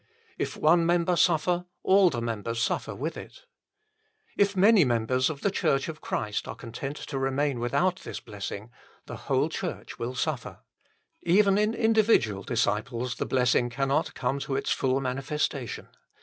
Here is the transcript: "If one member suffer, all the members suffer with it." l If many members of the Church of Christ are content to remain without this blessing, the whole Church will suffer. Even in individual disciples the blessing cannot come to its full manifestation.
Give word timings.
"If 0.39 0.57
one 0.57 0.83
member 0.83 1.15
suffer, 1.15 1.67
all 1.83 2.09
the 2.09 2.23
members 2.23 2.59
suffer 2.59 2.95
with 2.95 3.15
it." 3.15 3.33
l 3.41 3.41
If 4.35 4.57
many 4.57 4.83
members 4.83 5.29
of 5.29 5.41
the 5.41 5.51
Church 5.51 5.87
of 5.87 6.01
Christ 6.01 6.47
are 6.47 6.55
content 6.55 6.97
to 6.97 7.19
remain 7.19 7.59
without 7.59 7.97
this 7.97 8.19
blessing, 8.19 8.71
the 9.05 9.15
whole 9.27 9.47
Church 9.47 9.99
will 9.99 10.15
suffer. 10.15 10.61
Even 11.21 11.59
in 11.59 11.75
individual 11.75 12.41
disciples 12.41 13.17
the 13.17 13.27
blessing 13.27 13.69
cannot 13.69 14.15
come 14.15 14.39
to 14.39 14.55
its 14.55 14.71
full 14.71 14.99
manifestation. 15.01 15.87